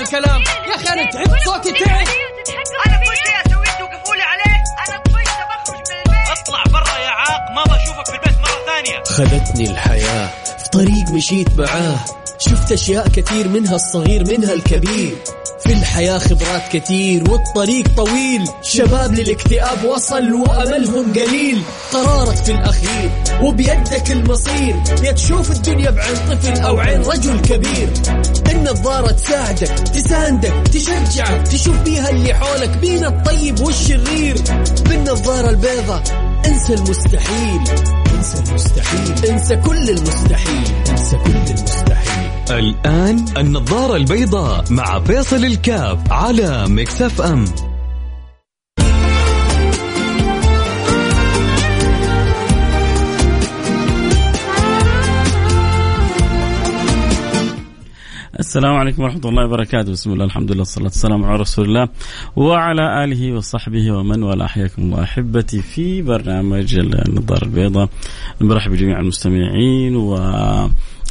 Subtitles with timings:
[0.00, 2.06] الكلام يا أخي أنا تعبت صوتي تعب
[2.86, 4.56] أنا كل شيء اسويه توقفوا لي عليه؟
[4.88, 6.38] أنا طفشت بخرج من البيت.
[6.38, 9.02] اطلع برا يا عاق ما بشوفك في البيت مرة ثانية.
[9.04, 10.26] خذتني الحياة
[10.58, 11.96] في طريق مشيت معاه.
[12.38, 15.16] شفت أشياء كثير منها الصغير منها الكبير.
[15.70, 18.48] في الحياة خبرات كثير والطريق طويل.
[18.62, 21.62] شباب للاكتئاب وصل وأملهم قليل.
[21.92, 23.10] قرارك في الأخير
[23.42, 24.76] وبيدك المصير.
[25.02, 27.88] يا تشوف الدنيا بعين طفل أو عين رجل كبير.
[28.50, 34.36] النظارة تساعدك تساندك تشجعك تشوف بيها اللي حولك بين الطيب والشرير.
[34.88, 36.02] بالنظارة البيضة
[36.46, 37.60] انسى المستحيل.
[38.18, 39.30] انسى المستحيل.
[39.30, 40.64] انسى كل المستحيل.
[40.90, 42.19] انسى كل المستحيل.
[42.50, 47.44] الآن النظارة البيضاء مع فيصل الكاف على مكسف أم.
[58.38, 59.92] السلام عليكم ورحمة الله وبركاته.
[59.92, 61.88] بسم الله الحمد لله والصلاة والسلام على رسول الله
[62.36, 64.46] وعلى آله وصحبه ومن والاه.
[64.46, 67.88] حياكم الله أحبتي في برنامج النظارة البيضاء.
[68.40, 69.96] نرحب بجميع المستمعين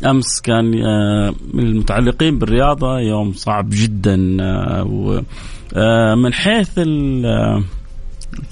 [0.03, 7.64] وأمس كان آه، من المتعلقين بالرياضة يوم صعب جدا آه، ومن حيث ال- آه،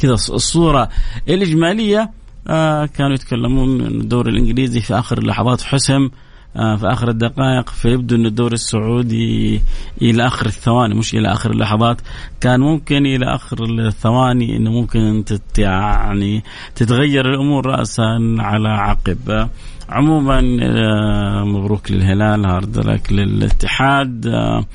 [0.02, 0.90] كذا الصورة
[1.30, 2.12] الإجمالية
[2.48, 6.10] آه، كانوا يتكلمون أن الدوري الإنجليزي في آخر اللحظات حسم
[6.56, 9.62] آه، في آخر الدقائق فيبدو أن الدوري السعودي
[10.02, 12.02] إلى آخر الثواني مش إلى آخر اللحظات
[12.42, 16.44] كان ممكن إلى آخر الثواني أنه ممكن تت يعني
[16.76, 19.30] تتغير الأمور رأسا على عقب.
[19.30, 19.50] آه،
[19.90, 24.28] عموما آه، مبروك للهلال هارد لك للاتحاد.
[24.28, 24.66] آه،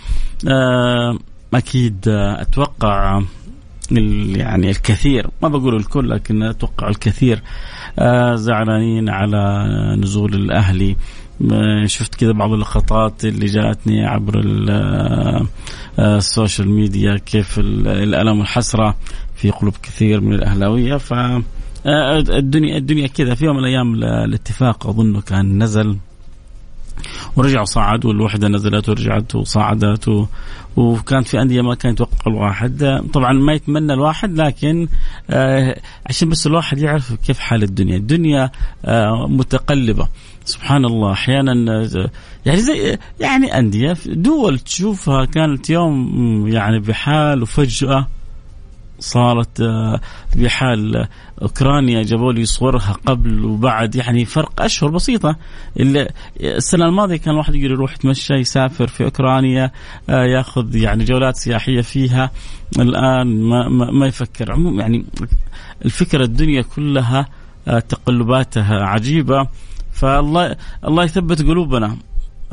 [0.48, 1.18] آه،
[1.54, 3.22] أكيد أتوقع
[3.92, 7.42] ال- يعني الكثير ما بقول الكل لكن أتوقع الكثير
[8.34, 9.66] زعلانين على
[9.98, 10.96] نزول الأهلي.
[11.86, 15.46] شفت كذا بعض اللقطات اللي جاتني عبر ال-
[15.98, 18.94] السوشيال ميديا كيف ال- الألم والحسره
[19.36, 20.96] في قلوب كثير من الأهلاوية.
[20.96, 21.14] ف
[21.86, 23.34] الدنيا الدنيا كذا.
[23.34, 25.96] في يوم من الأيام ال- الاتفاق أظنه كان نزل
[27.36, 30.26] ورجع صعد والوحده نزلت ورجعت وصعدت.
[30.76, 33.02] وكانت في أندية ما كان يتوقع الواحد.
[33.12, 34.88] طبعا ما يتمنى الواحد لكن
[35.30, 37.96] آه عشان بس الواحد يعرف كيف حال الدنيا.
[37.96, 38.50] الدنيا
[38.84, 40.08] آه متقلبة.
[40.44, 41.12] سبحان الله.
[41.12, 41.52] أحيانا
[41.96, 42.10] آه،
[42.46, 48.06] يعني زي يعني أندية دول تشوفها كانت يوم يعني بحال وفجأة.
[49.02, 49.62] صارت
[50.36, 51.08] بحال آه،
[51.42, 55.36] أوكرانيا جابوا لي صورها قبل وبعد يعني فرق أشهر بسيطة.
[56.40, 59.70] السنة الماضية كان الواحد يقدر يروح يتمشى يسافر في أوكرانيا
[60.10, 62.30] آه، ياخذ يعني جولات سياحية فيها.
[62.78, 64.52] الآن ما ما, ما يفكر.
[64.52, 65.04] عموما يعني
[65.84, 67.28] الفكرة الدنيا كلها
[67.68, 69.48] آه، تقلباتها عجيبة.
[69.92, 71.96] فالله الله يثبت قلوبنا.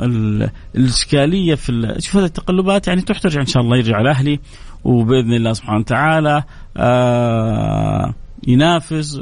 [0.00, 4.40] ال- الإشكالية في شوف هذه التقلبات يعني تروح ترجع إن شاء الله يرجع الاهلي
[4.84, 6.42] وبإذن الله سبحانه وتعالى
[6.76, 8.14] آه
[8.48, 9.20] ينافس.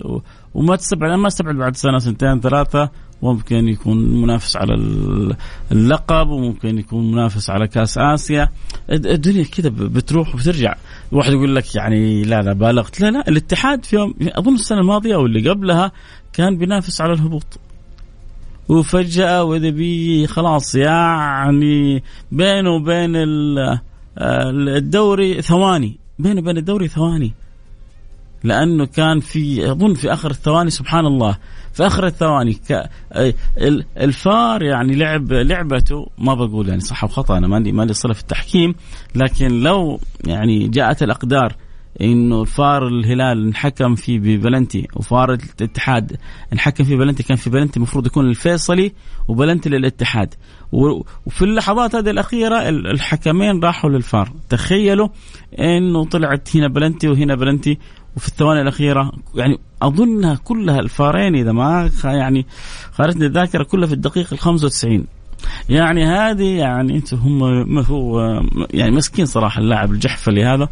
[0.54, 2.90] وما تستبعد ما أستبعد بعد سنة سنتين ثلاثة.
[3.22, 5.36] ممكن يكون منافس على ال-
[5.72, 8.48] اللقب وممكن يكون منافس على كأس آسيا.
[8.92, 10.74] الد- الدنيا كذا بتروح وبترجع.
[11.12, 13.00] واحد يقول لك يعني لا لا بالغت.
[13.00, 15.92] لا لا الاتحاد في يوم أظن السنة الماضية أو اللي قبلها
[16.32, 17.58] كان بينافس على الهبوط.
[18.68, 22.02] وفجأة وإذا بي خلاص يعني
[22.32, 23.12] بينه وبين
[24.18, 25.98] الدوري ثواني.
[26.18, 27.32] بينه وبين الدوري ثواني.
[28.44, 31.38] لأنه كان في أظن في آخر الثواني سبحان الله.
[31.72, 32.60] في آخر الثواني
[33.58, 38.20] ال- الفار يعني لعب لعبته ما بقول يعني صح وخطأ أنا مالي مالي صلة في
[38.20, 38.74] التحكيم.
[39.14, 41.56] لكن لو يعني جاءت الأقدار
[42.00, 46.16] إنه الفار الهلال انحكم فيه ببلنتي وفار الاتحاد
[46.52, 47.22] انحكم فيه بلنتي.
[47.22, 48.92] كان في بلنتي المفروض يكون الفيصلي
[49.28, 50.34] وبلنتي للاتحاد.
[50.72, 54.32] وفي اللحظات هذه الأخيرة ال- الحكمين راحوا للفار.
[54.48, 55.08] تخيلوا
[55.58, 57.78] إنه طلعت هنا بلنتي وهنا بلنتي.
[58.16, 62.46] وفي الثواني الأخيرة يعني أظنها كلها الفارين إذا ما يعني
[62.92, 65.06] خارجني الذاكرة كلها في الدقيقة ال 95
[65.68, 68.20] يعني هذه يعني انت هم هو
[68.70, 70.68] يعني مسكين صراحة اللاعب الجحفلي هذا.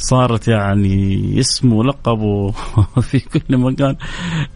[0.00, 2.50] صارت يعني اسمه ولقبه
[3.10, 3.96] في كل مكان.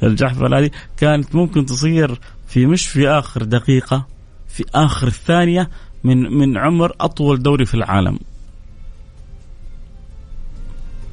[0.02, 4.06] الجحفل هذه كانت ممكن تصير في مش في آخر دقيقة
[4.48, 5.70] في آخر الثانية
[6.04, 8.18] من من عمر أطول دوري في العالم.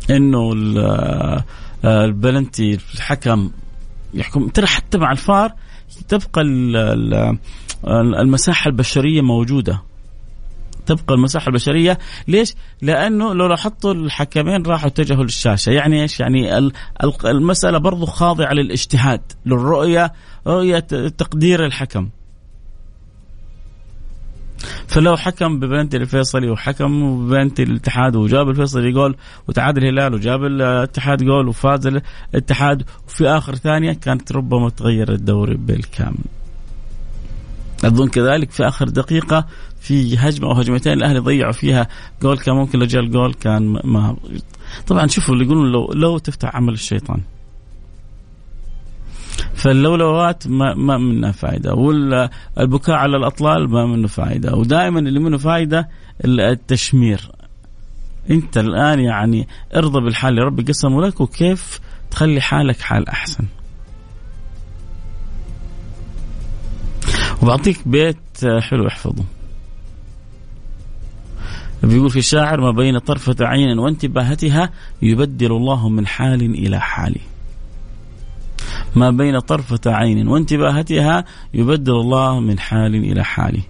[0.10, 1.44] إنه آه،
[1.86, 3.52] البلنتي الحكم
[4.14, 4.48] يحكم.
[4.48, 5.52] ترى حتى مع الفار
[6.08, 6.76] تبقى ال-
[7.88, 9.82] ال- المساحة البشرية موجودة.
[10.96, 16.72] تبقى المساحة البشرية ليش؟ لأنه لو لاحظتوا الحكمين راحوا اتجهوا للشاشة يعني إيش؟ يعني ال-
[17.04, 20.14] ال- المسألة برضو خاضعة للاجتهاد للرؤية
[20.48, 20.80] رؤية
[21.18, 22.10] تقدير الحكم
[24.88, 29.16] فلو حكم ببنتي الفيصلي وحكم ببنتي الاتحاد وجاب الفيصلي جول
[29.48, 31.88] وتعادل الهلال وجاب الاتحاد جول وفاز
[32.34, 36.24] الاتحاد وفي آخر ثانية كانت ربما تغير الدوري بالكامل.
[37.86, 39.46] أظن كذلك في آخر دقيقة
[39.82, 41.88] في هجمة أو هجمتين الأهلي ضيعوا فيها
[42.22, 42.38] جول.
[42.38, 44.16] كان ممكن لو جاء الجول كان ما
[44.88, 47.22] طبعا شوفوا اللي يقولون لو لو تفتح عمل الشيطان.
[49.54, 55.90] فاللولوات ما, ما منها فائدة والبكاء على الأطلال ما منه فائدة ودائما اللي منه فائدة
[56.26, 57.32] التشمير.
[58.30, 61.80] أنت الآن يعني ارضى بالحال اللي ربي قسمه لك وكيف
[62.12, 63.46] تخلي حالك حال أحسن.
[67.42, 68.18] وبعطيك بيت
[68.60, 69.24] حلو احفظه.
[71.84, 74.70] بيقول في الشاعر ما بين طرفة عين وانتباهتها
[75.02, 77.16] يبدل الله من حال إلى حال.
[78.96, 83.62] ما بين طرفة عين وانتباهتها يبدل الله من حال إلى حال.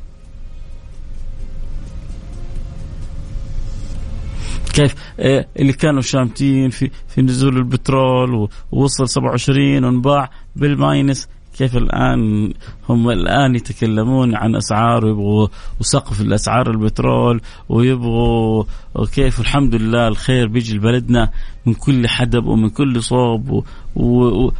[4.73, 11.27] كيف؟ إيه، اللي كانوا شامتين في في نزول البترول ووصل 27 وانباع بالماينس.
[11.57, 12.53] كيف الآن
[12.89, 15.47] هم الآن يتكلمون عن أسعار ويبغوا
[15.79, 18.63] وسقف الأسعار البترول ويبغوا
[18.95, 21.29] وكيف الحمد لله الخير بيجي لبلدنا
[21.65, 23.63] من كل حدب ومن كل صوب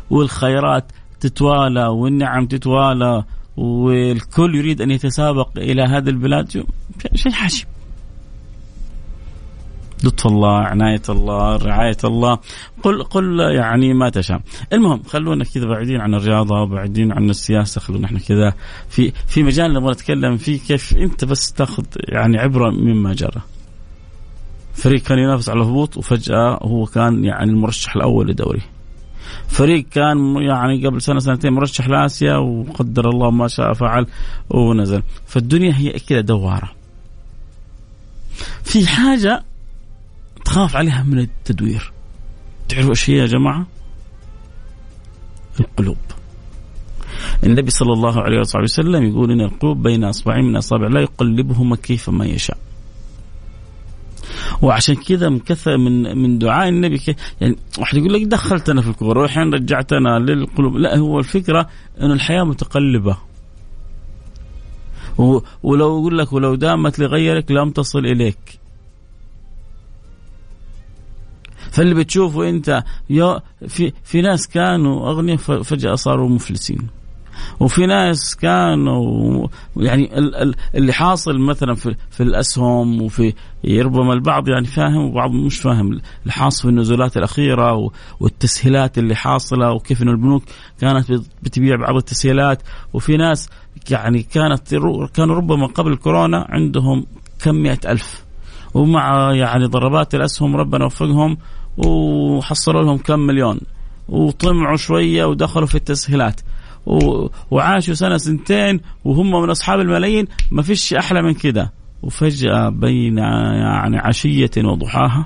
[0.09, 3.23] والخيرات تتوالى والنعم تتوالى
[3.57, 6.65] والكل يريد أن يتسابق إلى هذه البلاد.
[7.15, 7.70] شيء حاشم
[10.03, 12.39] لطف الله عناية الله رعاية الله.
[12.83, 14.42] قل قل يعني ما تشاء.
[14.74, 18.53] المهم خلونا كذا بعيدين عن الرياضة وبعيدين عن السياسة خلونا إحنا كذا
[18.89, 23.42] في في مجال نبغى نتكلم فيه كيف أنت بس تاخذ يعني عبرة مما جرى.
[24.74, 28.62] فريق كان ينافس على الهبوط وفجأة هو كان يعني المرشح الأول لدوري
[29.48, 34.07] فريق كان يعني قبل سنة سنتين مرشح لآسيا وقدر الله ما شاء فعل
[34.50, 35.03] ونزل.
[35.25, 36.71] فالدنيا هي كذا دوارة.
[38.63, 39.44] في حاجة
[40.51, 41.92] تخاف عليها من التدوير.
[42.69, 43.68] تعرفوا إيش هي يا جماعة؟
[45.59, 45.98] القلوب.
[47.44, 51.75] النبي صلى الله عليه وصحبه وسلم يقول إن القلوب بين اصبعين من أصابع الله يقلبهما
[51.75, 52.57] كيف ما يشاء.
[54.62, 57.01] وعشان كذا من كثر من من دعاء النبي
[57.42, 60.75] يعني واحد يقول لك دخلتنا في الكوره والحين رجعتنا للقلوب.
[60.75, 61.69] لا هو الفكرة
[62.01, 63.18] انه الحياة متقلبة.
[65.63, 68.61] ولو يقول لك ولو دامت لغيرك لم تصل إليك.
[71.71, 72.83] فاللي بتشوفه انت
[73.68, 76.88] في في ناس كانوا أغنياء فجأة صاروا مفلسين.
[77.59, 79.47] وفي ناس كانوا
[79.77, 80.12] يعني
[80.75, 83.33] اللي حاصل مثلا في, في الأسهم وفي
[83.65, 87.89] ربما البعض يعني فاهم وبعض مش فاهم اللي حاصل في النزولات الأخيرة
[88.19, 90.44] والتسهيلات اللي حاصلة وكيف إنه البنوك
[90.81, 91.12] كانت
[91.44, 92.62] بتبيع بعض التسهيلات.
[92.94, 93.50] وفي ناس
[93.89, 94.75] يعني كانت
[95.13, 97.06] كانوا ربما قبل كورونا عندهم
[97.44, 98.24] كم مئة ألف.
[98.74, 101.38] ومع يعني ضربات الأسهم ربنا وفقهم
[101.77, 103.59] وحصلوا لهم كم مليون.
[104.09, 106.41] وطمعوا شوية ودخلوا في التسهيلات.
[107.51, 110.27] وعاشوا سنة سنتين وهم من أصحاب الملايين.
[110.51, 111.73] ما فيش أحلى من كده.
[112.03, 115.25] وفجأة بين يعني عشية وضحاها.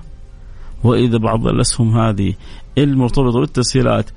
[0.84, 2.34] وإذا بعض الأسهم هذه
[2.78, 4.10] المرتبطة بالتسهيلات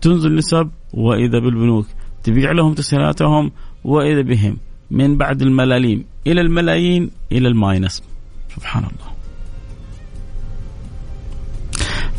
[0.00, 1.86] تنزل نسب وإذا بالبنوك
[2.22, 3.50] تبيع لهم تسهيلاتهم
[3.84, 4.56] وإذا بهم.
[4.90, 8.02] من بعد الملاليم إلى الملايين إلى الماينس.
[8.56, 9.19] سبحان الله.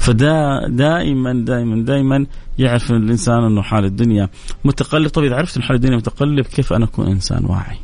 [0.01, 2.25] فدا دائما دائما دائما
[2.57, 4.29] يعرف الإنسان إنه حال الدنيا
[4.63, 7.77] متقلب طيب إذا عرفت ان حال الدنيا متقلب كيف أنا أكون إنسان واعي؟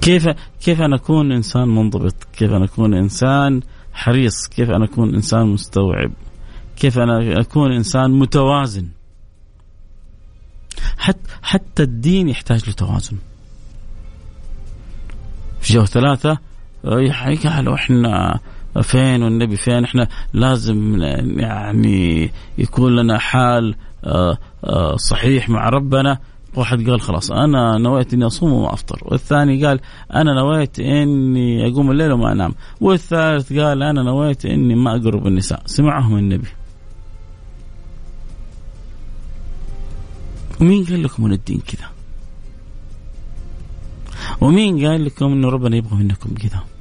[0.00, 0.28] كيف
[0.64, 3.60] كيف أنا أكون إنسان منضبط؟ كيف أنا أكون إنسان
[3.92, 6.12] حريص؟ كيف أنا أكون إنسان مستوعب؟
[6.76, 8.88] كيف أنا أكون إنسان متوازن؟
[10.98, 13.16] حتى حتى الدين يحتاج لتوازن.
[15.60, 16.38] في جو ثلاثة
[16.84, 18.40] قالوا إحنا
[18.82, 21.02] فين والنبي فين إحنا لازم
[21.38, 26.18] يعني يكون لنا حال آه، آه، صحيح مع ربنا.
[26.56, 29.00] واحد قال خلاص أنا نويت إني أصوم وما أفطر.
[29.02, 29.80] والثاني قال
[30.14, 32.54] أنا نويت إني أقوم الليل وما أنام.
[32.80, 35.62] والثالث قال أنا نويت إني ما أقرب النساء.
[35.66, 36.48] سمعهم النبي.
[40.60, 41.88] ومين قال لكم إن الدين كذا؟
[44.40, 46.73] ومين قال لكم إنه ربنا يبغى منكم كذا؟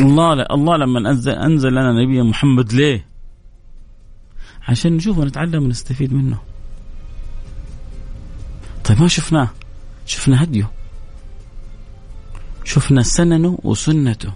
[0.00, 3.06] الله الله لما انزل أنزل لنا نبي محمد ليه؟
[4.68, 6.38] عشان نشوف ونتعلم ونستفيد منه.
[8.84, 9.48] طيب ما شفناه؟
[10.06, 10.70] شفنا هديه.
[12.64, 14.32] شفنا سننه وسنته.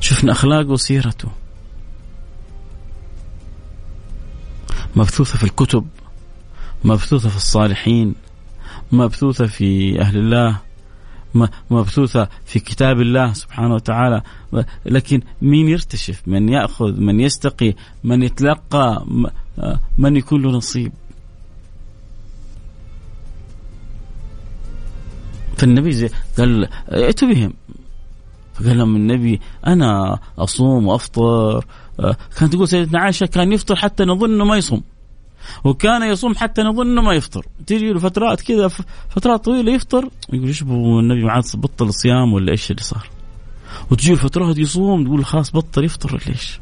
[0.00, 1.28] شفنا أخلاقه وسيرته.
[4.96, 5.86] مبثوثة في الكتب.
[6.84, 8.14] مبثوثة في الصالحين.
[8.92, 10.63] مبثوثة في أهل الله.
[11.70, 14.22] مبثوثة في كتاب الله سبحانه وتعالى.
[14.86, 17.74] لكن مين يرتشف؟ من يأخذ؟ من يستقي؟
[18.04, 19.06] من يتلقى؟
[19.98, 20.92] من يكون له نصيب؟
[25.56, 27.52] فالنبي قال ائتوا بهم.
[28.54, 31.64] فقال لهم النبي أنا أصوم وأفطر.
[32.38, 34.82] كانت تقول سيدتنا عائشة كان يفطر حتى نظن أنه ما يصوم.
[35.64, 37.46] وكان يصوم حتى نظن إنه ما يفطر.
[37.66, 38.68] تيجي له فترات كذا
[39.08, 43.10] فترات طويلة يفطر يقول إيش النبي معاد بطل الصيام ولا إيش اللي صار؟
[43.90, 46.60] وتجي فترات يصوم تقول خلاص بطل يفطر ولا إيش؟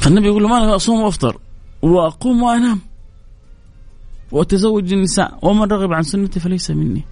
[0.00, 1.38] فالنبي يقول له ما أنا أصوم وأفطر
[1.82, 2.80] وأقوم وأنام
[4.32, 7.04] وأتزوج النساء ومن رغب عن سنتي فليس مني.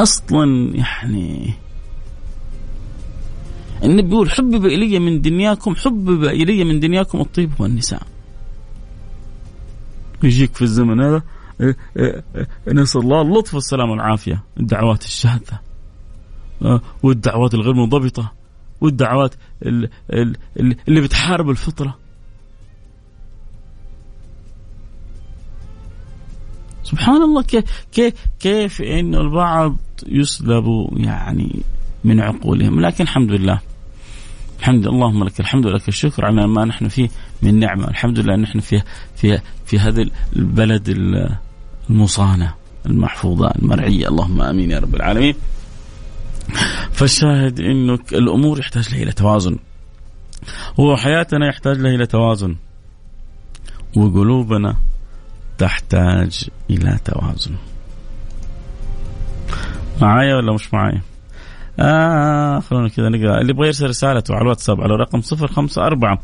[0.00, 1.54] أصلا يعني
[3.84, 8.02] النبي يقول حبب إلي من دنياكم حبب إلي من دنياكم الطيب والنساء.
[10.22, 11.22] يجيك في الزمن هذا
[11.60, 14.42] إيه، إيه، إيه، نسأل الله اللطف والسلام والعافية.
[14.60, 15.60] الدعوات الشاذة.
[16.62, 18.32] آه، والدعوات الغير منضبطة.
[18.80, 19.34] والدعوات
[20.88, 21.98] اللي بتحارب الفطرة.
[26.82, 30.64] سبحان الله كيف كيف كيف إنه البعض يسلب
[30.96, 31.62] يعني
[32.04, 32.80] من عقولهم.
[32.80, 33.60] لكن الحمد لله.
[34.62, 37.08] الحمد لله اللهم لك الحمد ولك الشكر على ما نحن فيه
[37.42, 37.88] من نعمة.
[37.88, 38.82] الحمد لله نحن في
[39.16, 40.04] في في هذا
[40.36, 40.88] البلد
[41.90, 42.54] المصانة
[42.86, 44.08] المحفوظة المرعية.
[44.08, 45.34] اللهم آمين يا رب العالمين.
[46.92, 49.58] فالشاهد انه الأمور يحتاج لها إلى توازن.
[50.78, 52.56] وحياتنا يحتاج لها إلى توازن.
[53.96, 54.76] وقلوبنا
[55.58, 57.54] تحتاج إلى توازن.
[60.00, 61.02] معايا ولا مش معايا؟
[61.80, 63.40] آه خلونا كذا نقرأ.
[63.40, 66.18] اللي يبغى يرسل رسالته على الواتساب على رقم صفر خمسة أربعة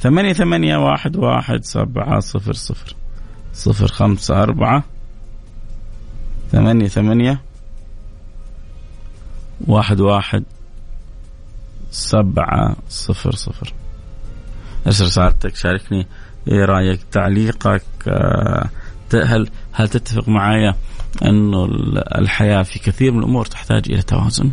[0.00, 2.94] ثمانية ثمانية واحد واحد سبعة صفر صفر.
[3.52, 4.84] صفر خمسة أربعة
[6.52, 7.40] ثمانية ثمانية
[9.66, 10.44] واحد واحد
[11.90, 13.72] سبعة صفر صفر.
[14.86, 16.06] ارسل رسالتك شاركني.
[16.48, 18.68] إيه رأيك تعليقك آه،
[19.14, 20.74] هل هل تتفق معايا
[21.24, 21.64] إنه
[22.18, 24.50] الحياة في كثير من الأمور تحتاج إلى توازن؟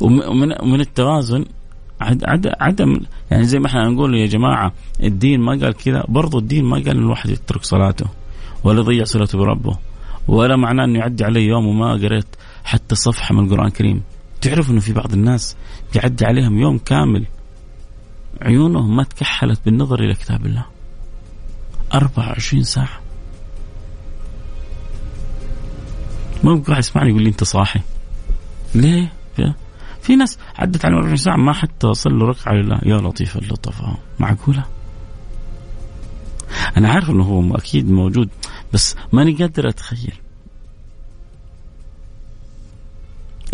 [0.00, 1.44] ومن من التوازن
[2.60, 6.76] عدم يعني زي ما إحنا نقول يا جماعة الدين ما قال كذا برضو الدين ما
[6.76, 8.06] قال الواحد يترك صلاته
[8.64, 9.78] ولا يضيع صلته بربه
[10.28, 12.26] ولا معناه إنه يعدي عليه يوم وما قريت
[12.64, 14.02] حتى صفحة من القرآن الكريم.
[14.40, 15.56] تعرف إنه في بعض الناس
[15.94, 17.26] يعدي عليهم يوم كامل
[18.42, 20.64] عيونهم ما تكحلت بالنظر إلى كتاب الله.
[21.94, 23.00] 24 ساعة.
[26.44, 27.80] ما واحد يسمعني يقول لي أنت صاحي.
[28.74, 29.12] ليه؟
[30.04, 34.64] في ناس عدت على 24 ساعة ما حتى صلوا ركعة لله يا لطيف اللطفاء معقولة؟
[36.76, 38.28] أنا عارف أنه هو أكيد موجود
[38.72, 40.14] بس ماني قادر أتخيل.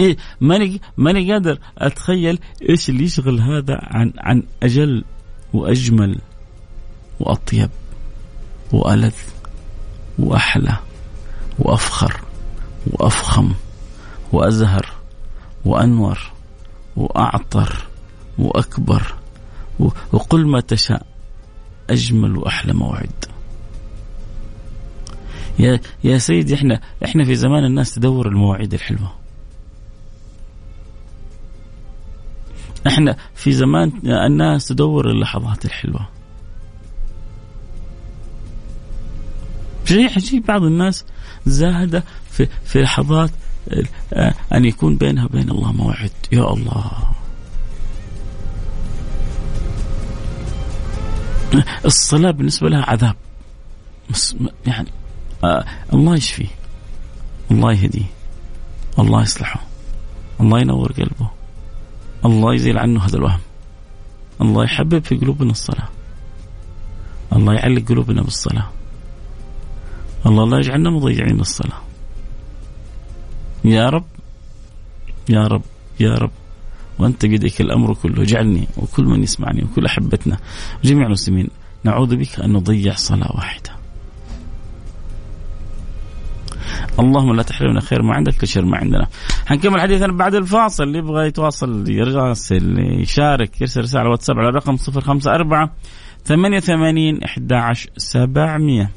[0.00, 2.38] إيه ماني ماني قادر أتخيل
[2.68, 5.04] إيش اللي يشغل هذا عن عن أجل
[5.52, 6.20] وأجمل
[7.20, 7.70] وأطيب
[8.72, 9.14] وألذ
[10.18, 10.76] وأحلى
[11.58, 12.20] وأفخر
[12.86, 13.52] وأفخم
[14.32, 14.92] وأزهر
[15.64, 16.39] وأنور.
[16.96, 17.86] وأعطر
[18.38, 19.14] وأكبر
[20.12, 21.06] وقل ما تشاء
[21.90, 23.24] أجمل وأحلى موعد.
[25.58, 29.12] يا يا سيدي إحنا إحنا في زمان الناس تدور المواعيد الحلوة.
[32.86, 36.08] إحنا في زمان الناس تدور اللحظات الحلوة.
[39.84, 41.04] شيء عجيب بعض الناس
[41.46, 43.30] زاهدة في في لحظات
[44.52, 46.10] أن يكون بينها وبين الله موعد.
[46.32, 46.90] يا الله.
[51.84, 53.16] الصلاة بالنسبة لها عذاب.
[54.66, 54.88] يعني
[55.44, 56.48] آه الله يشفيه.
[57.50, 58.10] الله يهديه.
[58.98, 59.60] الله يصلحه.
[60.40, 61.30] الله ينور قلبه.
[62.24, 63.40] الله يزيل عنه هذا الوهم.
[64.40, 65.88] الله يحبب في قلوبنا الصلاة.
[67.32, 68.68] الله يعلق قلوبنا بالصلاة.
[70.26, 71.80] الله لا يجعلنا مضيعين الصلاة.
[73.64, 74.04] يا رب
[75.28, 75.62] يا رب
[76.00, 76.30] يا رب
[76.98, 80.38] وأنت بيدك الأمر كله اجعلني وكل من يسمعني وكل أحبتنا
[80.84, 81.48] جميع المسلمين
[81.84, 83.70] نعوذ بك أن نضيع صلاة واحدة.
[86.98, 89.06] اللهم لا تحرمنا خير ما عندك لشر ما عندنا.
[89.46, 94.76] حنكمل حديثنا بعد الفاصل اللي يبغى يتواصل يرسل يشارك يرسل رسالة على الواتساب على الرقم
[94.96, 95.70] 054
[96.24, 98.90] 88 11 700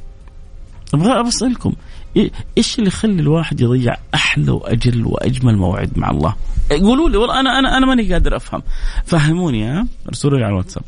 [0.94, 1.76] أبغى أسألكم إيه-
[2.58, 6.36] إيش اللي يخلي الواحد يضيع أحلى وأجل وأجمل موعد مع الله؟
[6.70, 8.64] قولوا لي والله أنا أنا أنا ماني قادر أفهم.
[9.06, 10.84] فهموني ها؟ ارسلوا لي على الواتساب.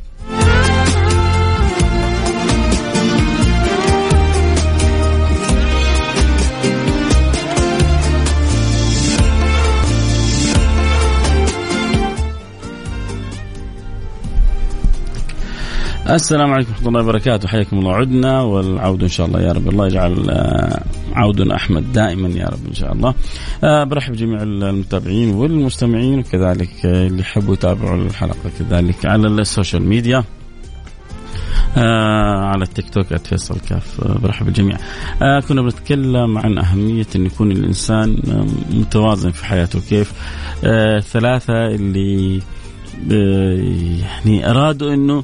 [16.09, 17.47] السلام عليكم ورحمة الله وبركاته.
[17.47, 17.95] حياكم الله.
[17.95, 19.69] عدنا والعود إن شاء الله يا رب.
[19.69, 20.83] الله يجعل آه،
[21.13, 23.13] عود أحمد دائما يا رب إن شاء الله.
[23.63, 30.23] آه، برحب جميع المتابعين والمستمعين وكذلك اللي يحبوا يتابعوا الحلقة كذلك على السوشيال ميديا
[31.77, 34.77] آه على التيك توك @فيصل كاف آه برحب بالجميع.
[35.21, 39.79] آه كنا بنتكلم عن أهمية إن يكون الإنسان آه متوازن في حياته.
[39.89, 40.13] كيف؟
[41.11, 42.41] ثلاثة اللي
[44.25, 45.23] يعني أرادوا إنه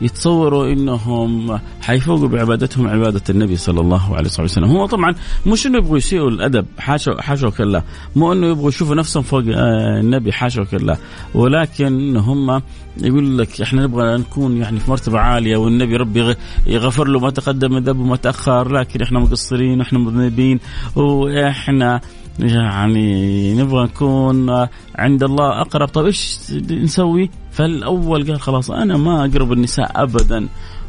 [0.00, 5.14] يتصوروا إنهم حيفوقوا بعبادتهم عبادة النبي صلى الله عليه وسلم، هو طبعا
[5.46, 7.82] مش إنه يبغوا يسيئوا الأدب حاشا حاشا وكلا،
[8.16, 10.96] مو إنه يبغوا يشوفوا نفسهم فوق آه، النبي حاشا وكلا،
[11.34, 12.62] ولكن هم
[13.02, 17.30] يقول لك إحنا نبغى نكون يعني في مرتبة عالية والنبي ربي يغ- يغفر له ما
[17.30, 20.60] تقدم من ذنب وما تأخر، لكن إحنا مقصرين وإحنا مذنبين
[20.96, 22.00] وإحنا
[22.38, 24.50] يعني نبغى نكون
[24.96, 25.88] عند الله أقرب.
[25.88, 26.38] طيب إيش
[26.70, 30.48] نسوي؟ فالأول قال خلاص أنا ما أقرب النساء ابدا.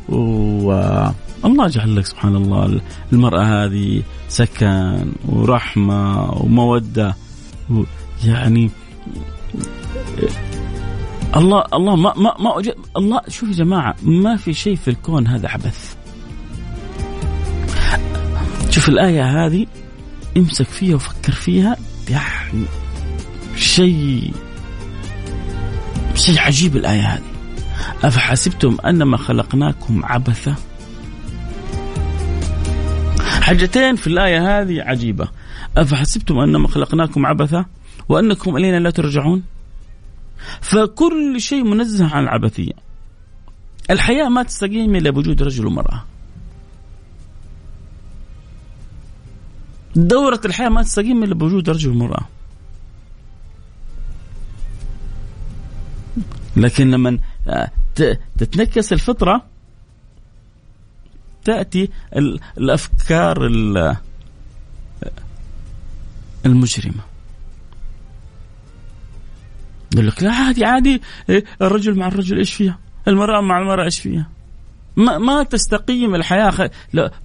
[0.10, 2.82] والله جعل لك سبحان الله
[3.14, 7.16] المرأة هذه سكن ورحمة ومودة.
[7.72, 7.84] و-
[8.26, 8.70] يعني
[11.36, 15.28] الله الله ما ما ما أج- الله شوف يا جماعة ما في شيء في الكون
[15.28, 15.96] هذا عبث
[18.70, 19.66] شوف الآية هذه
[20.38, 21.78] امسك فيها وفكر فيها
[22.10, 22.66] يعني
[23.56, 24.34] شيء
[26.16, 27.24] شيء عجيب الآية هذه.
[28.04, 30.56] أفحسبتم أنما خلقناكم عبثا؟
[33.42, 35.28] حاجتين في الآية هذه عجيبة.
[35.78, 37.66] أفحسبتم أنما خلقناكم عبثا
[38.10, 39.44] وأنكم إلينا لا ترجعون؟
[40.62, 42.74] فكل شيء منزه عن العبثية.
[43.90, 46.04] الحياة ما تستقيم إلا بوجود رجل ومرأة.
[49.96, 52.26] دورة الحياة ما تستقيم إلا بوجود رجل ومرأة
[56.58, 57.72] لكن لما آه،
[58.38, 59.46] تتنكس الفطرة
[61.44, 63.96] تأتي ال- الأفكار ال-
[66.46, 67.02] المجرمة
[69.94, 74.00] يقول لك لا عادي عادي إيه، الرجل مع الرجل إيش فيها؟ المرأة مع المرأة إيش
[74.00, 74.30] فيها؟
[74.96, 76.72] ما ما تستقيم الحياة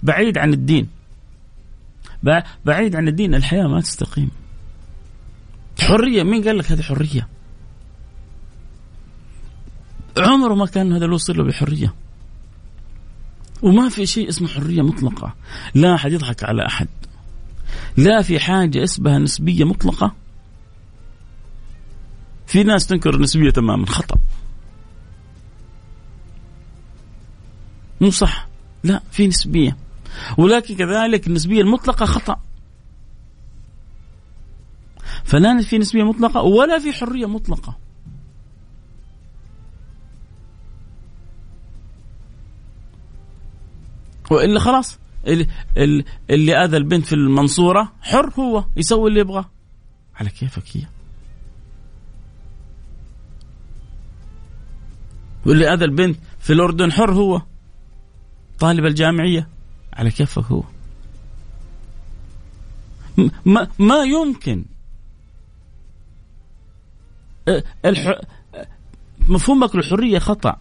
[0.03, 0.87] بعيد عن الدين
[2.65, 4.31] بعيد عن الدين الحياة ما تستقيم.
[5.81, 7.27] حرية مين قال لك هذه حرية؟
[10.17, 11.93] عمره ما كان هذا الوصل له بحرية.
[13.61, 15.35] وما في شيء اسمه حرية مطلقة.
[15.75, 16.87] لا أحد يضحك على أحد.
[17.97, 20.15] لا في حاجة اسمها نسبية مطلقة.
[22.47, 24.15] في ناس تنكر النسبية تماما خطأ.
[28.01, 28.47] مو صح.
[28.83, 29.77] لا في نسبية.
[30.37, 32.41] ولكن كذلك النسبية المطلقة خطأ.
[35.23, 37.77] فلا في نسبية مطلقة ولا في حرية مطلقة.
[44.31, 45.47] وإلا خلاص اللي,
[46.29, 49.45] اللي- آذى البنت في المنصورة حر هو يسوي اللي يبغاه.
[50.15, 50.81] على كيفك هي؟
[55.45, 57.41] واللي آذى البنت في الأردن حر هو
[58.59, 59.47] طالب الجامعية.
[59.93, 60.63] على كيفك هو
[63.45, 64.65] ما ما يمكن.
[69.19, 70.57] مفهومك للحريه خطأ.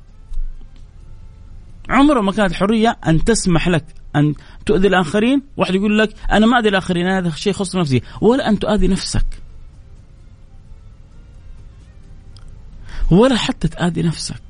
[1.88, 3.84] عمره ما كانت حرية أن تسمح لك
[4.16, 4.34] أن
[4.66, 8.58] تؤذي الآخرين واحد يقول لك أنا ما أذي الآخرين هذا شيء يخص نفسي ولا أن
[8.58, 9.26] تؤذي نفسك.
[13.10, 14.49] ولا حتى تآذي نفسك.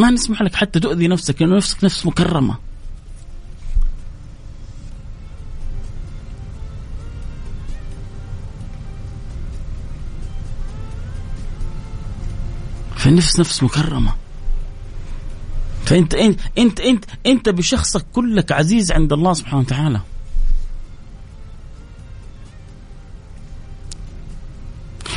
[0.00, 2.58] ما نسمح لك حتى تؤذي نفسك لأنه نفسك نفس مكرمة.
[12.96, 14.14] فالنفس نفس مكرمة.
[15.84, 20.00] فانت انت انت انت أنت بشخصك كلك عزيز عند الله سبحانه وتعالى.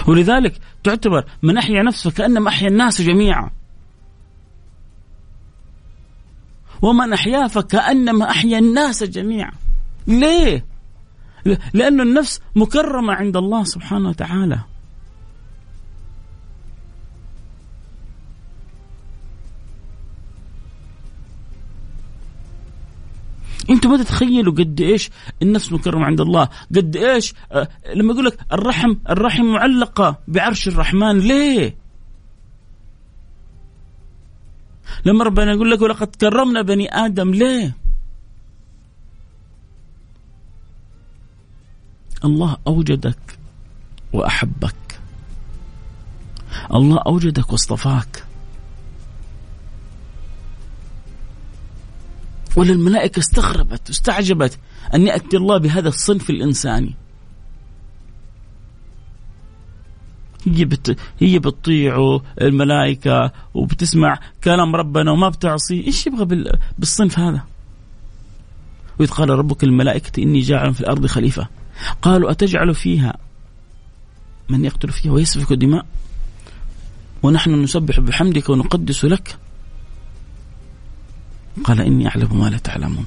[0.08, 3.63] ولذلك تعتبر من أحيا نفسه كأنما أحيا الناس جميعا.
[6.84, 9.52] ومن أحيا فكأنما أحيا الناس جميعا.
[10.08, 10.66] ليه؟
[11.74, 14.60] لأن النفس مكرمة عند الله سبحانه وتعالى.
[23.70, 25.10] أنتم ما تتخيلوا قد إيش
[25.42, 26.50] النفس مكرمة عند الله.
[26.76, 31.20] قد إيش؟ آه لما يقول لك الرحم الرحم معلقة بعرش الرحمن.
[31.20, 31.83] ليه؟
[35.06, 37.76] لما ربنا يقول لك ولقد كرمنا بني آدم ليه؟
[42.26, 43.38] الله أوجدك
[44.14, 45.00] وأحبك.
[46.74, 48.24] الله أوجدك واصطفاك.
[52.56, 54.60] وللملائكة استغربت واستعجبت
[54.94, 56.96] أن يأتي الله بهذا الصنف الإنساني.
[60.46, 60.98] هي بت...
[61.20, 65.88] هي بتطيعه الملائكة وبتسمع كلام ربنا وما بتعصي.
[65.88, 66.60] إيش يبغى بال...
[66.80, 67.44] بالصنف هذا؟
[69.00, 71.48] وإذ قال ربك الملائكة إني جاعل في الأرض خليفة.
[72.02, 73.18] قالوا أتجعل فيها
[74.50, 75.86] من يقتل فيها ويسفك دماء
[77.24, 79.38] ونحن نسبح بحمدك ونقدس لك؟
[81.64, 83.06] قال إني أعلم ما لا تعلمون.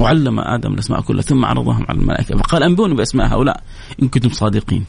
[0.00, 2.36] وعلم آدم الأسماء كلها ثم عرضهم على الملائكة.
[2.36, 3.62] فقال أنبوني بأسماء هؤلاء
[4.02, 4.84] إن كنتم صادقين.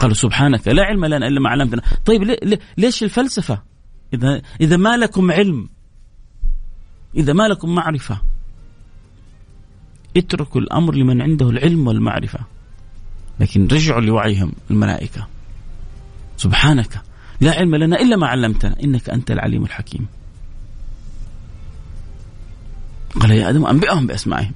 [0.00, 1.82] قالوا سبحانك لا علم لنا إلا ما علمتنا.
[2.04, 2.36] طيب
[2.78, 3.62] ليش الفلسفة؟
[4.14, 5.68] إذا, إذا ما لكم علم
[7.16, 8.20] إذا ما لكم معرفة
[10.16, 12.40] اتركوا الأمر لمن عنده العلم والمعرفة.
[13.40, 15.26] لكن رجعوا لوعيهم الملائكة.
[16.36, 17.00] سبحانك
[17.40, 18.76] لا علم لنا إلا ما علمتنا.
[18.84, 20.06] إنك أنت العليم الحكيم.
[23.20, 24.52] قال يا آدم أنبئهم بأسمائهم.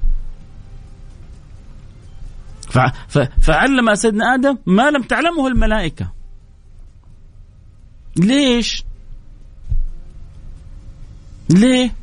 [3.39, 6.11] فعلم سيدنا آدم ما لم تعلمه الملائكة.
[8.15, 8.83] ليش؟
[11.49, 11.95] ليه؟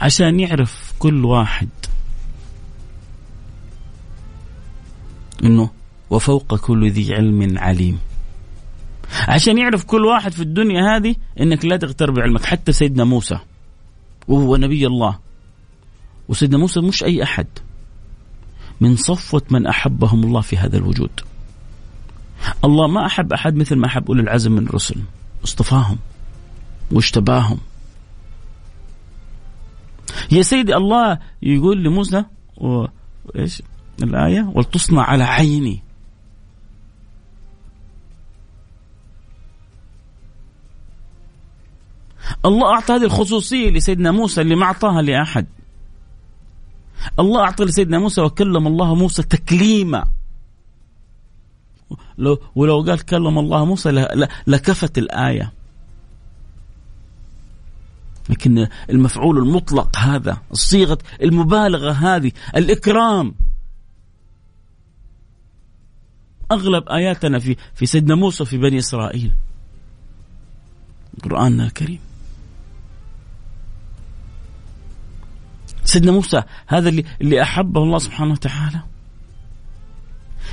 [0.00, 1.68] عشان يعرف كل واحد.
[5.44, 5.70] إنه
[6.10, 7.98] وفوق كل ذي علم عليم.
[9.28, 12.44] عشان يعرف كل واحد في الدنيا هذه إنك لا تغتر بعلمك.
[12.44, 13.38] حتى سيدنا موسى
[14.28, 15.27] وهو نبي الله
[16.28, 17.46] وسيدنا موسى مش أي أحد.
[18.80, 21.10] من صفوة من أحبهم الله في هذا الوجود.
[22.64, 24.96] الله ما أحب أحد مثل ما أحب أولي العزم من الرسل.
[25.44, 25.98] اصطفاهم
[26.92, 27.58] واجتباهم
[30.32, 32.24] يا سيدي الله يقول لموسى
[32.56, 32.86] و...
[33.36, 33.62] إيش؟
[34.02, 35.82] الآية ولتصنع على عيني.
[42.44, 45.46] الله أعطى هذه الخصوصية لسيدنا موسى اللي ما أعطاها لأحد.
[47.20, 50.08] الله أعطى لسيدنا موسى وكلم الله موسى تكليما.
[52.18, 53.90] لو ولو قال كلم الله موسى
[54.46, 55.52] لكفت الآية.
[58.28, 63.34] لكن المفعول المطلق هذا الصيغة المبالغة هذه الإكرام.
[66.52, 69.32] أغلب آياتنا في في سيدنا موسى في بني إسرائيل.
[71.24, 72.07] قرآننا الكريم.
[75.88, 78.82] سيدنا موسى هذا اللي اللي أحبه الله سبحانه وتعالى.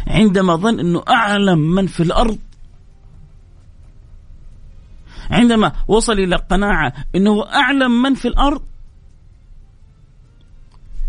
[0.08, 2.38] عندما ظن إنه أعلم من في الأرض
[5.32, 8.62] عندما وصل إلى قناعة إنه أعلم من في الأرض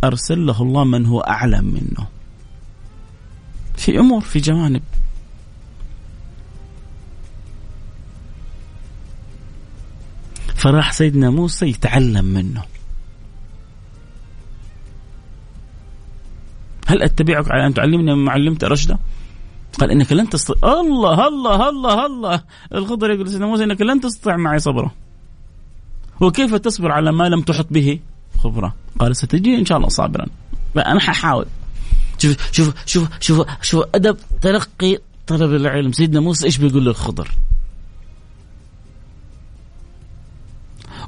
[0.05, 2.07] ارسل له الله من هو أعلم منه.
[3.77, 4.83] في أمور في جوانب.
[10.55, 12.76] فراح سيدنا موسى يتعلم منه.
[16.87, 18.99] هل أتبعك على أن تعلمني مما علمت رشدا؟
[19.79, 22.43] قال إنك لن تستطيع الله الله الله الله.
[22.73, 24.91] الخضر يقول سيدنا موسى إنك لن تستطيع معي صبرا.
[26.21, 28.01] وكيف تصبر على ما لم تحط به
[28.39, 30.27] خبرة؟ قال ستجيني إن شاء الله صابرا.
[30.77, 31.47] أنا ححاول.
[32.19, 35.93] شوف شوف شوف شوف شوف أدب تلقي طلب العلم.
[35.93, 37.31] سيدنا موسى إيش بيقول للخضر؟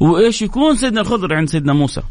[0.00, 2.02] وإيش يكون سيدنا الخضر عند سيدنا موسى؟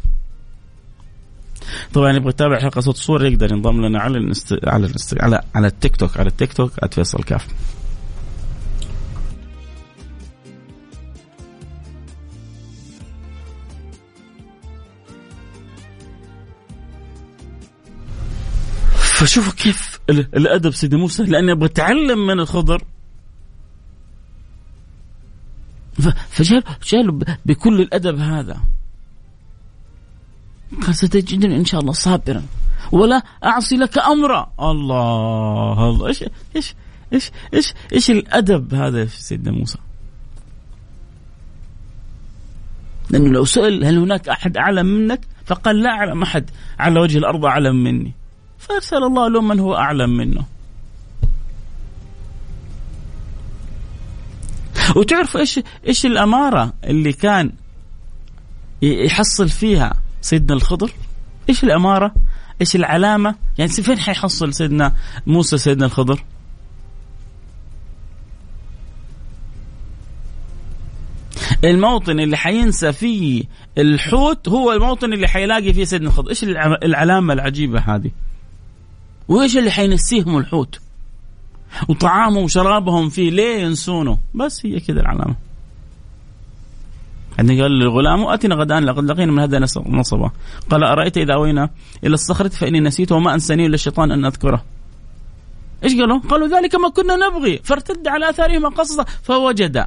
[1.92, 4.58] طبعا يبغى يتابع حلقة صوت صور يقدر ينضم لنا على الانست...
[4.64, 5.22] على الانست...
[5.22, 7.46] على على التيك توك على التيك توك @فيصل كاف.
[18.96, 22.84] فشوفوا كيف الأدب سيدنا موسى لأني أبغى أتعلم من الخضر.
[26.82, 28.60] جاب بكل الأدب هذا.
[30.86, 32.42] قال ستجدني إن شاء الله صابرا.
[32.92, 34.52] ولا أعصي لك أمرا.
[34.60, 36.06] الله الله.
[36.06, 36.24] إيش
[36.56, 36.74] إيش
[37.12, 39.78] إيش إيش إيش الأدب هذا في سيدنا موسى؟
[43.10, 46.50] لأنه لو سئل هل هناك أحد أعلم منك؟ فقال لا أعلم أحد.
[46.78, 48.12] على وجه الأرض أعلم مني.
[48.58, 50.44] فأرسل الله له من هو أعلم منه.
[54.96, 57.52] وتعرف إيش إيش الأمارة اللي كان
[58.82, 59.94] يحصل فيها؟
[60.28, 60.92] سيدنا الخضر.
[61.48, 62.14] إيش الأمارة؟
[62.60, 64.94] إيش العلامة؟ يعني فين حيحصل سيدنا
[65.26, 66.24] موسى سيدنا الخضر؟
[71.64, 73.44] الموطن اللي حينسى فيه
[73.78, 76.30] الحوت هو الموطن اللي حيلاقي فيه سيدنا الخضر.
[76.30, 76.44] إيش
[76.84, 78.10] العلامة العجيبة هذه؟
[79.28, 80.80] وإيش اللي حينسيهم الحوت؟
[81.88, 85.47] وطعامهم وشرابهم فيه ليه ينسونه؟ بس هي كذا العلامة.
[87.38, 90.30] بعدين قال للغلام أتنا غدان لقد لقينا من هذا نصبا.
[90.70, 91.70] قال أرأيت إذا أوينا
[92.04, 94.64] إلى الصخرة فإني نسيت وما أنساني إلا الشيطان أن أذكره.
[95.84, 97.58] إيش قالوا؟ قالوا ذلك ما كنا نبغي.
[97.64, 99.86] فارتد على اثارهما قصصا فوجد.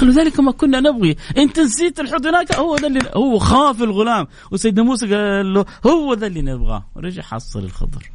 [0.00, 1.16] قالوا ذلك ما كنا نبغي.
[1.38, 4.26] انت نسيت الحوت هناك هو ذا اللي هو خاف الغلام.
[4.50, 6.84] وسيدنا موسى قال له هو ذا اللي نبغاه.
[6.96, 8.10] ورجع حصل الخضر.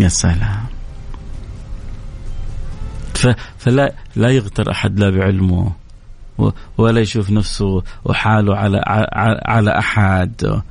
[0.00, 0.66] يا سلام.
[3.58, 5.72] فلا لا يغتر أحد لا بعلمه
[6.78, 8.82] ولا يشوف نفسه وحاله على
[9.46, 10.62] على أحد.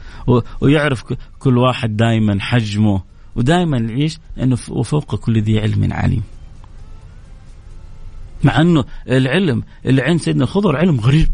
[0.62, 1.04] ويعرف
[1.40, 3.02] كل واحد دائما حجمه
[3.36, 6.24] ودائما يعيش إنه وفوق كل ذي علم عليم.
[8.44, 11.30] مع إنه العلم اللي عند سيدنا الخضر علم غريب.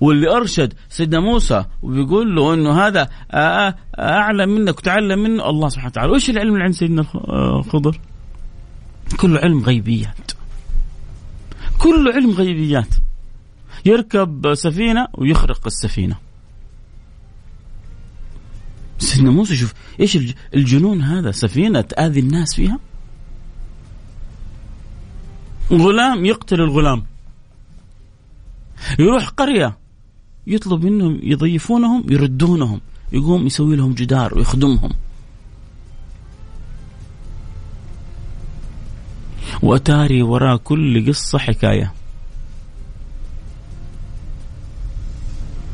[0.00, 3.08] واللي أرشد سيدنا موسى وبيقول له إنه هذا
[3.98, 7.06] أعلم منك وتعلم منه الله سبحانه وتعالى، وإيش العلم اللي عند سيدنا
[7.58, 8.00] الخضر؟
[9.16, 10.32] كله علم غيبيات.
[11.78, 12.94] كله علم غيبيات.
[13.86, 16.16] يركب سفينة ويخرق السفينة.
[18.98, 20.18] سيدنا موسى شوف إيش
[20.54, 22.78] الجنون هذا سفينة تآذي الناس فيها
[25.72, 27.06] غلام يقتل الغلام
[28.98, 29.78] يروح قرية
[30.46, 32.80] يطلب منهم يضيفونهم يردونهم
[33.12, 34.90] يقوم يسوي لهم جدار ويخدمهم.
[39.62, 41.92] وأتاري وراء كل قصة حكاية.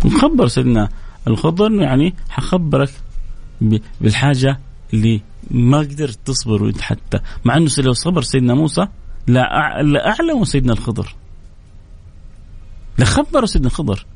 [0.05, 0.89] مخبر سيدنا
[1.29, 2.91] الخضر يعني حخبرك
[4.01, 4.61] بالحاجة
[4.95, 5.21] اللي
[5.51, 8.87] ما قدرت تصبر حتى مع إنه لو صبر سيدنا موسى
[9.27, 9.43] لا
[10.09, 11.15] أعلم سيدنا الخضر.
[12.99, 14.07] لخبر سيدنا الخضر.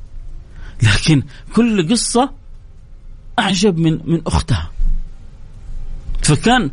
[0.83, 1.23] لكن
[1.55, 2.31] كل قصة
[3.39, 4.71] أعجب من من أختها.
[6.23, 6.71] فكان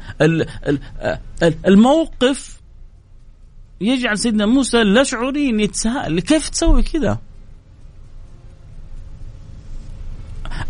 [1.68, 2.60] الموقف
[3.82, 6.20] يجعل سيدنا موسى لا شعوريا يتساءل.
[6.20, 7.20] كيف تسوي كذا؟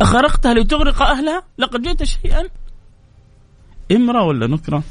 [0.01, 2.49] أخرقتها لتغرق أهلها؟ لقد جئت شيئا؟
[3.91, 4.83] امرأة ولا نكرة؟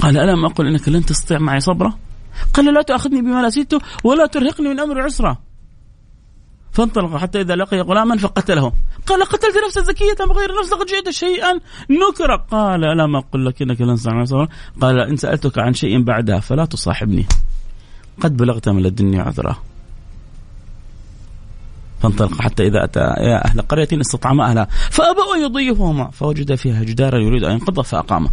[0.00, 1.98] قال ألم أقل إنك لن تستطيع معي صبرا؟
[2.54, 5.38] قال لا تأخذني بما نسيته ولا ترهقني من أمر عسرة.
[6.72, 8.72] فانطلق حتى إذا لقي غلاما فقتله.
[9.06, 13.80] قال قتلت نفسا زكية بغير نفس لقد جئت شيئا نكرا قال ألم أقل لك إنك
[13.80, 14.48] لن صبرا
[14.80, 17.26] قال إن سألتك عن شيء بعدها فلا تصاحبني.
[18.20, 19.56] قد بلغت من لدني عذرا
[22.02, 24.68] فانطلق حتى إذا أتى يا أهل قرية استطعم أهلها.
[24.90, 26.10] فأبوا أن يضيفهما.
[26.10, 28.30] فوجد فيها جدارا يريد أن ينقض فأقامه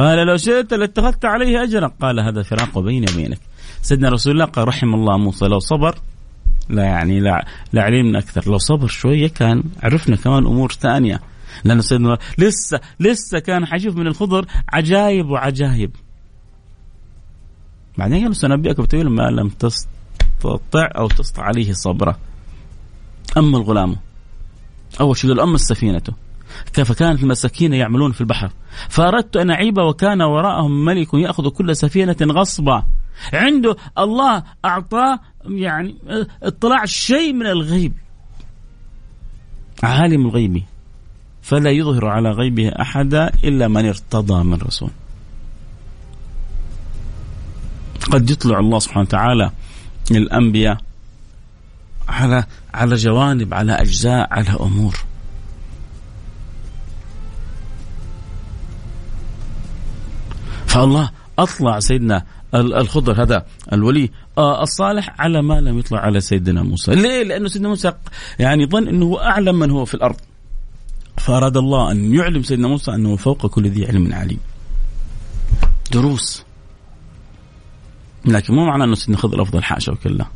[0.00, 1.92] قال لو شئت لاتخذت عليه أجرا.
[2.00, 3.40] قال هذا فراق بيني وبينك
[3.82, 5.98] سيدنا رسول الله قال رحم الله موسى لو صبر
[6.68, 8.50] لا يعني لا, لا علمنا أكثر.
[8.50, 11.20] لو صبر شوية كان عرفنا كمان أمور ثانية.
[11.64, 15.90] لأنه سيدنا لسه لسه كان حيشوف من الخضر عجائب وعجائب
[17.98, 22.18] بعدين قال سنبئك بتويل ما لم تستطع أو تستطع عليه صبره
[23.36, 23.96] أما الغلام؟
[25.00, 26.12] أول شيء قال أما سفينته
[26.72, 28.50] كيف كانت المساكين يعملون في البحر.
[28.88, 32.86] فأردت أن أعيب وكان وراءهم ملك يأخذ كل سفينة غصبا.
[33.32, 35.96] عنده الله أعطاه يعني
[36.42, 37.92] اطلاع شيء من الغيب.
[39.82, 40.62] عالم الغيب.
[41.42, 44.90] فلا يظهر على غيبه أحدا إلا من ارتضى من رسول.
[48.10, 49.50] قد يطلع الله سبحانه وتعالى
[50.10, 50.78] الأنبياء
[52.08, 54.96] على على جوانب على أجزاء على أمور.
[60.70, 66.94] فالله أطلع سيدنا الخضر هذا الولي آه، الصالح على ما لم يطلع على سيدنا موسى.
[66.94, 67.92] ليه؟ لأنه سيدنا موسى
[68.38, 70.16] يعني ظن إنه هو أعلم من هو في الأرض.
[71.18, 74.38] فأراد الله أن يعلم سيدنا موسى أنه فوق كل ذي علم عليم.
[75.92, 76.44] دروس.
[78.24, 80.26] لكن مو معنى إنه سيدنا خضر أفضل حاشا وكلا.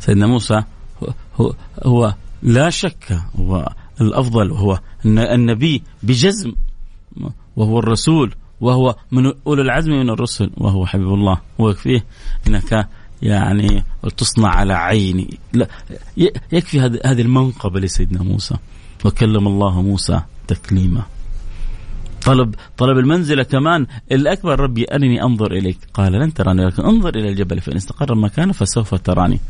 [0.00, 0.62] سيدنا موسى
[1.36, 6.52] هو, هو لا شك هو الأفضل وهو النبي بجزم
[7.56, 8.34] وهو الرسول.
[8.62, 11.40] وهو من اولي العزم من الرسل وهو حبيب الله.
[11.58, 12.04] ويكفيه
[12.48, 12.88] إنك
[13.22, 13.84] يعني
[14.16, 15.38] تصنع على عيني.
[15.52, 15.68] لا
[16.52, 18.54] يكفي هذه المنقبة لسيدنا موسى.
[19.04, 21.02] وكلم الله موسى تكليما.
[22.24, 23.86] طلب طلب المنزلة كمان.
[24.12, 25.78] الأكبر ربي أرني أنظر إليك.
[25.94, 29.40] قال لن تراني لكن انظر إلى الجبل فإن استقر مكانه فسوف تراني.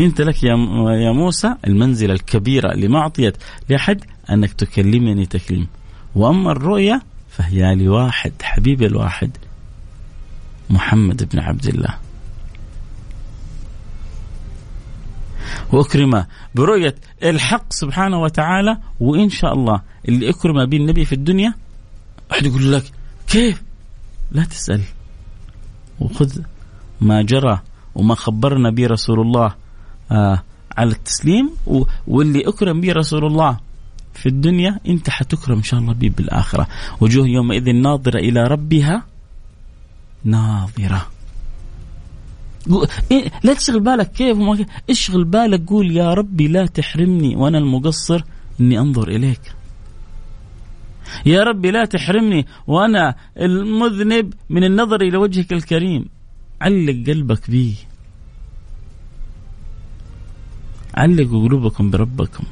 [0.00, 0.56] أنت لك يا
[1.04, 3.36] يا موسى المنزلة الكبيرة اللي ما أعطيت
[3.68, 5.66] لأحد أنك تكلمني تكليم.
[6.14, 9.30] وأما الرؤية فهي لواحد حبيبي الواحد
[10.70, 11.94] محمد بن عبد الله
[15.72, 21.54] وأكرم برؤية الحق سبحانه وتعالى وإن شاء الله اللي أكرم به النبي في الدنيا
[22.32, 22.92] أحد يقول لك
[23.26, 23.62] كيف؟
[24.32, 24.80] لا تسأل
[26.00, 26.40] وخذ
[27.00, 27.60] ما جرى
[27.94, 29.54] وما خبرنا به رسول الله
[30.12, 30.42] آه
[30.76, 31.50] على التسليم
[32.06, 33.58] واللي أكرم به رسول الله
[34.14, 36.68] في الدنيا انت حتكرم إن شاء الله به بالاخره
[37.00, 39.06] وجوه يومئذ ناظرة إلى ربها
[40.24, 41.06] ناظرة.
[43.10, 44.66] إيه، لا تشغل بالك كيف وما كيف.
[44.90, 48.22] اشغل بالك قول يا ربي لا تحرمني وأنا المقصر
[48.60, 49.40] إني أنظر إليك.
[51.26, 56.08] يا ربي لا تحرمني وأنا المذنب من النظر إلى وجهك الكريم.
[56.60, 57.74] علق قلبك بي.
[60.94, 62.44] علقوا قلوبكم بربكم.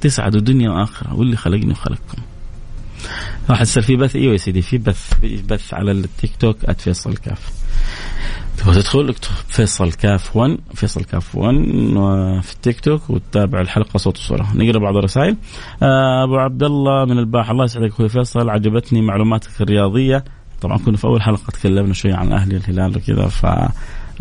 [0.00, 2.22] تسعدوا دنيا وآخرة واللي خلقني وخلقكم.
[3.50, 7.16] راح يصير في بث؟ إيوه يا سيدي في بث في بث على التيك توك @فيصل
[7.16, 7.50] كاف.
[8.58, 11.54] تبغى تدخل؟ اكتب فيصل كاف 1 فيصل كاف 1
[12.42, 14.48] في التيك توك وتتابع الحلقة صوت وصورة.
[14.54, 15.36] نقرأ بعض الرسائل.
[15.82, 18.50] آه، أبو عبد الله من الباحه الله يسعدك أخوي فيصل.
[18.50, 20.24] عجبتني معلوماتك الرياضية.
[20.60, 23.46] طبعا كنا في أول حلقة تكلمنا شوي عن أهلي الهلال وكذا ف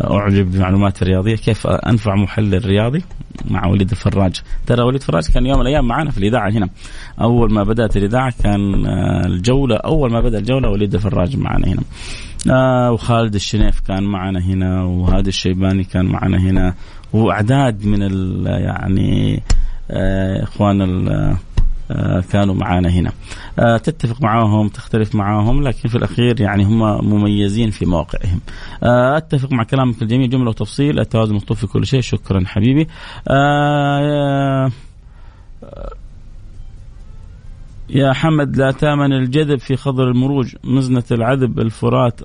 [0.03, 3.03] أعجب بمعلومات الرياضيه كيف أنفع محلل رياضي
[3.49, 6.69] مع وليد الفراج؟ ترى وليد الفراج كان يوم من الأيام معنا في الإذاعة هنا.
[7.21, 11.81] أول ما بدأت الإذاعة كان آه، الجولة أول ما بدأ الجولة وليد الفراج معنا هنا.
[12.51, 16.73] آه وخالد الشنيف كان معنا هنا وهذا الشيباني كان معنا هنا
[17.13, 18.01] وأعداد من
[18.45, 19.43] يعني
[19.91, 21.37] آه إخوان آه،
[22.31, 23.11] كانوا معانا هنا.
[23.59, 28.39] آه، تتفق معاهم تختلف معاهم لكن في الأخير يعني هم مميزين في مواقعهم.
[28.83, 32.01] آه، أتفق مع كلامك الجميل جملة وتفصيل التوازن مطلوب في كل شيء.
[32.01, 32.87] شكرا حبيبي.
[37.89, 40.55] يا حمد لا تامن الجذب في خضر المروج.
[40.63, 42.21] مزنة العذب الفرات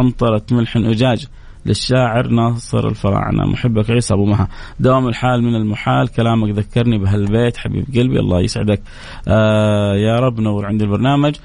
[0.00, 1.26] أمطرت ملح أجاج.
[1.66, 3.46] للشاعر ناصر الفراعنة.
[3.46, 4.48] محبك عيسى أبو مها.
[4.80, 8.20] دوام الحال من المحال كلامك ذكرني بهالبيت حبيب قلبي.
[8.20, 8.82] الله يسعدك.
[9.28, 11.36] آه يا رب نور عندي البرنامج.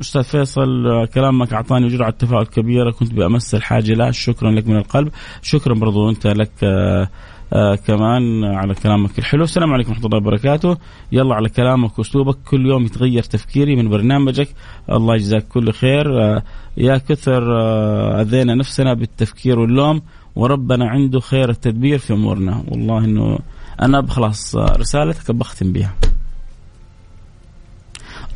[0.00, 2.90] أستاذ فيصل كلامك أعطاني جرعه تفاؤل كبيرة.
[2.90, 4.10] كنت بأمس الحاجة لا.
[4.10, 5.08] شكرا لك من القلب.
[5.42, 7.08] شكرا برضو أنت لك آه
[7.52, 9.44] آه كمان على كلامك الحلو.
[9.44, 10.76] السلام عليكم ورحمة الله وبركاته.
[11.12, 12.36] يلا على كلامك وأسلوبك.
[12.50, 14.48] كل يوم يتغير تفكيري من برنامجك.
[14.90, 16.22] الله يجزاك كل خير.
[16.22, 16.42] آه
[16.76, 20.02] يا كثر آه أذينا نفسنا بالتفكير واللوم.
[20.36, 22.64] وربنا عنده خير التدبير في أمورنا.
[22.68, 23.38] والله إنه
[23.82, 25.94] أنا بخلاص آه، رسالتك بختم بها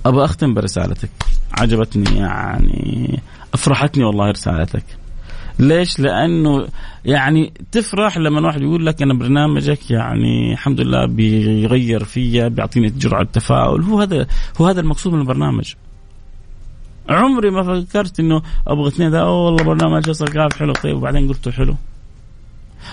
[0.07, 1.11] أبى أختم برسالتك.
[1.59, 3.21] عجبتني يعني.
[3.55, 4.85] أفرحتني والله رسالتك.
[5.59, 6.69] ليش؟ لأنه
[7.05, 13.27] يعني تفرح لما واحد يقول لك أنا برنامجك يعني الحمد لله بيغير فيا بيعطيني جرعة
[13.33, 14.27] تفاؤل هو هذا
[14.61, 15.75] هو هذا المقصود من البرنامج.
[17.09, 21.51] عمري ما فكرت إنه أبغى اثنين ذا والله برنامج فيصل كاف حلو طيب وبعدين قلته
[21.51, 21.75] حلو.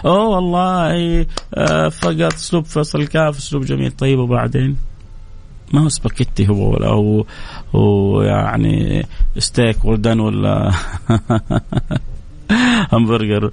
[0.06, 4.76] أوه والله آه فقط أسلوب فيصل كاف أسلوب جميل طيب وبعدين
[5.74, 7.26] ما هو سباكيتي هو ولا هو,
[7.76, 9.06] هو يعني
[9.38, 10.72] ستيك وردن ولا
[12.94, 13.52] همبرجر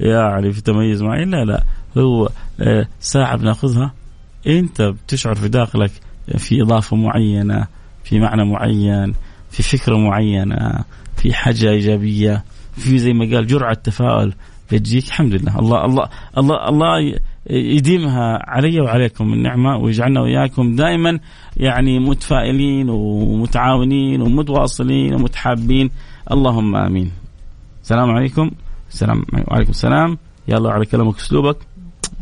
[0.00, 1.62] يعني في تميز معين لا لا.
[1.98, 2.28] هو
[2.60, 3.92] آه، ساعة بناخذها.
[4.46, 5.90] انت بتشعر في داخلك
[6.38, 7.66] في إضافة معينة
[8.04, 9.14] في معنى معين
[9.50, 10.84] في فكرة معينة
[11.16, 12.44] في حاجة إيجابية
[12.76, 14.34] في زي ما قال جرعة تفاؤل
[14.72, 15.58] بتجيك الحمد لله.
[15.58, 17.18] الله الله الله الله
[17.50, 21.18] يديمها علي وعليكم النعمة ويجعلنا وإياكم دائما
[21.56, 25.90] يعني متفائلين ومتعاونين ومتواصلين ومتحابين.
[26.32, 27.19] اللهم آمين.
[27.90, 28.50] السلام عليكم.
[28.90, 30.18] السلام وعليكم السلام.
[30.48, 31.56] يلا على كلامك اسلوبك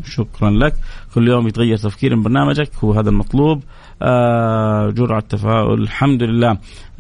[0.04, 0.74] شكرا لك.
[1.14, 2.70] كل يوم يتغير تفكير من برنامجك.
[2.84, 3.62] هو هذا المطلوب.
[4.02, 5.82] آه جرعة تفاؤل.
[5.82, 6.50] الحمد لله.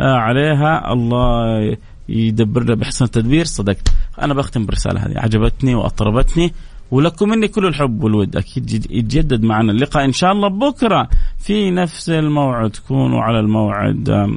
[0.00, 0.92] آه عليها.
[0.92, 1.76] الله
[2.08, 3.44] يدبر لنا بحسن التدبير.
[3.44, 3.88] صدقت.
[4.22, 5.18] أنا بختم بالرسالة هذه.
[5.18, 6.52] عجبتني وأطربتني.
[6.90, 8.36] ولكم مني كل الحب والود.
[8.36, 11.08] أكيد يتجدد معنا اللقاء إن شاء الله بكرة.
[11.38, 12.70] في نفس الموعد.
[12.70, 14.36] تكونوا على الموعد.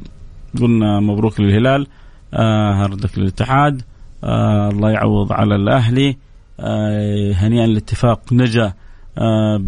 [0.61, 1.87] قلنا مبروك للهلال.
[2.33, 3.81] آه هردك للاتحاد.
[4.23, 6.17] آه الله يعوض على الاهلي
[6.59, 8.73] آه هنيئا الاتفاق نجا
[9.17, 9.61] آه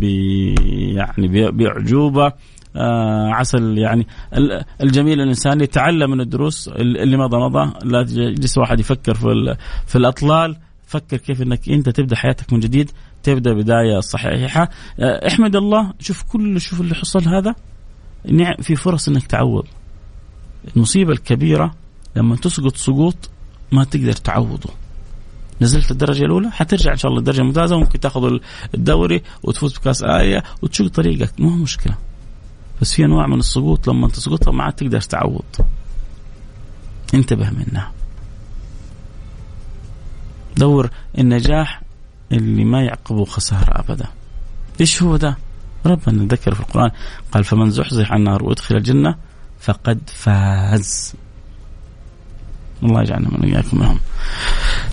[0.96, 2.32] يعني بأعجوبة.
[2.76, 4.08] آه عسل يعني
[4.82, 7.72] الجميل الإنسان يتعلم من الدروس اللي مضى مضى.
[7.84, 10.58] لا يجلس واحد يفكر في في الأطلال.
[10.88, 12.92] فكر كيف إنك أنت تبدأ حياتك من جديد
[13.24, 14.70] تبدأ بداية صحيحة.
[15.00, 17.56] آه، احمد الله شوف كل شوف اللي حصل هذا.
[18.32, 19.66] نعم في فرص إنك تعوض.
[20.76, 21.74] المصيبة الكبيرة
[22.16, 23.30] لما تسقط سقوط
[23.74, 24.70] ما تقدر تعوضه.
[25.62, 27.76] نزلت الدرجة الأولى؟ حترجع إن شاء الله الدرجة الممتازة.
[27.76, 28.40] وممكن تاخذ
[28.76, 31.40] الدوري وتفوز بكأس آية وتشق طريقك.
[31.40, 31.98] مو مشكلة.
[32.82, 33.90] بس في أنواع من السقوط.
[33.90, 35.46] لما تسقطها ما عاد تقدر تعوض.
[37.14, 37.92] انتبه منها.
[40.58, 41.82] دور النجاح
[42.32, 44.08] اللي ما يعقبه خسارة أبدا.
[44.82, 45.38] إيش هو ده
[45.86, 46.92] ربنا ذكر في القرآن
[47.32, 49.16] قال فمن زحزح عن النار وأدخل الجنة
[49.60, 51.14] فقد فاز.
[52.86, 54.00] الله يجعلنا من وإياكم منهم.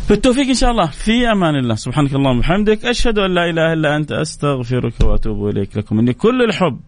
[0.09, 0.87] بالتوفيق إن شاء الله.
[0.87, 1.75] في أمان الله.
[1.75, 2.85] سبحانك اللهم وبحمدك.
[2.85, 4.13] أشهد أن لا إله إلا أنت.
[4.13, 5.77] أستغفرك وأتوب إليك.
[5.77, 6.81] لكم مني كل الحب.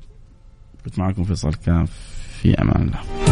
[0.85, 1.55] كنت معكم فيصل.
[1.55, 1.91] كاف
[2.43, 3.32] في أمان الله.